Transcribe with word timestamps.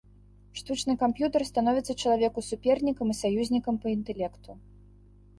Штучны 0.59 0.93
камп'ютар 1.01 1.43
становіцца 1.49 1.95
чалавеку 2.03 2.43
супернікам 2.47 3.07
і 3.15 3.17
саюзнікам 3.19 3.77
па 3.85 3.93
інтэлекту. 3.97 4.57